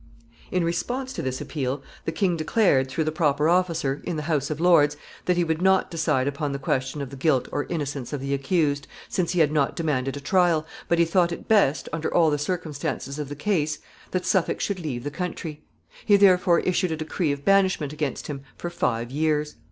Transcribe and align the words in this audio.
[Sidenote: 0.01 0.15
Sentence 0.15 0.41
of 0.41 0.47
banishment.] 0.47 0.63
In 0.63 0.65
response 1.05 1.13
to 1.13 1.21
this 1.21 1.41
appeal, 1.41 1.83
the 2.05 2.11
king 2.11 2.35
declared, 2.35 2.87
through 2.89 3.03
the 3.03 3.11
proper 3.11 3.47
officer, 3.47 4.01
in 4.03 4.15
the 4.15 4.23
House 4.23 4.49
of 4.49 4.59
Lords, 4.59 4.97
that 5.25 5.37
he 5.37 5.43
would 5.43 5.61
not 5.61 5.91
decide 5.91 6.27
upon 6.27 6.51
the 6.53 6.57
question 6.57 7.03
of 7.03 7.11
the 7.11 7.15
guilt 7.15 7.47
or 7.51 7.65
innocence 7.65 8.11
of 8.11 8.19
the 8.19 8.33
accused, 8.33 8.87
since 9.07 9.33
he 9.33 9.41
had 9.41 9.51
not 9.51 9.75
demanded 9.75 10.17
a 10.17 10.19
trial, 10.19 10.65
but 10.87 10.97
he 10.97 11.05
thought 11.05 11.31
it 11.31 11.47
best, 11.47 11.87
under 11.93 12.11
all 12.11 12.31
the 12.31 12.39
circumstances 12.39 13.19
of 13.19 13.29
the 13.29 13.35
case, 13.35 13.77
that 14.09 14.25
Suffolk 14.25 14.59
should 14.59 14.79
leave 14.79 15.03
the 15.03 15.11
country. 15.11 15.61
He 16.03 16.17
therefore 16.17 16.61
issued 16.61 16.91
a 16.91 16.97
decree 16.97 17.31
of 17.31 17.45
banishment 17.45 17.93
against 17.93 18.25
him 18.25 18.41
for 18.57 18.71
five 18.71 19.11
years. 19.11 19.53